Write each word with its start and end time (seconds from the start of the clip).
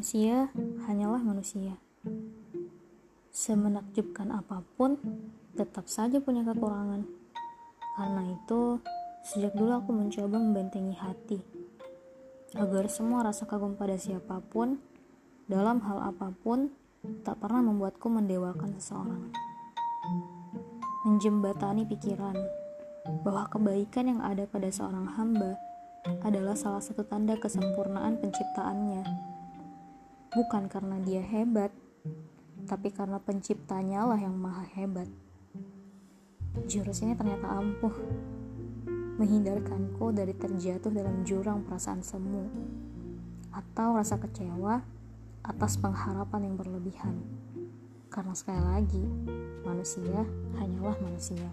Manusia 0.00 0.48
hanyalah 0.88 1.20
manusia. 1.20 1.76
Semenakjubkan 3.28 4.32
apa 4.32 4.64
pun, 4.80 4.96
tetap 5.52 5.92
saja 5.92 6.24
punya 6.24 6.40
kekurangan. 6.40 7.04
Karena 8.00 8.32
itu, 8.32 8.80
sejak 9.28 9.52
dulu 9.52 9.76
aku 9.76 9.92
mencoba 9.92 10.40
membentengi 10.40 10.96
hati 10.96 11.44
agar 12.56 12.88
semua 12.88 13.28
rasa 13.28 13.44
kagum 13.44 13.76
pada 13.76 14.00
siapa 14.00 14.40
pun, 14.40 14.80
dalam 15.44 15.84
hal 15.84 16.16
apa 16.16 16.32
pun, 16.32 16.72
tak 17.20 17.36
pernah 17.36 17.60
membuatku 17.60 18.08
mendewakan 18.08 18.72
seseorang. 18.80 19.28
Menjembatani 21.04 21.84
pikiran 21.84 22.40
bahwa 23.20 23.52
kebaikan 23.52 24.16
yang 24.16 24.24
ada 24.24 24.48
pada 24.48 24.72
seorang 24.72 25.12
hamba 25.20 25.60
adalah 26.24 26.56
salah 26.56 26.80
satu 26.80 27.04
tanda 27.04 27.36
kesempurnaan 27.36 28.16
penciptaannya. 28.16 29.39
Bukan 30.30 30.70
karena 30.70 30.94
dia 31.02 31.18
hebat, 31.26 31.74
tapi 32.70 32.94
karena 32.94 33.18
penciptanya 33.18 34.06
lah 34.06 34.14
yang 34.14 34.38
maha 34.38 34.62
hebat. 34.78 35.10
Jurus 36.70 37.02
ini 37.02 37.18
ternyata 37.18 37.50
ampuh, 37.50 37.90
menghindarkanku 39.18 40.14
dari 40.14 40.30
terjatuh 40.38 40.94
dalam 40.94 41.26
jurang 41.26 41.66
perasaan 41.66 42.06
semu 42.06 42.46
atau 43.50 43.98
rasa 43.98 44.22
kecewa 44.22 44.78
atas 45.42 45.74
pengharapan 45.82 46.46
yang 46.46 46.54
berlebihan. 46.54 47.18
Karena 48.06 48.30
sekali 48.30 48.62
lagi, 48.62 49.04
manusia 49.66 50.22
hanyalah 50.62 50.94
manusia. 51.02 51.50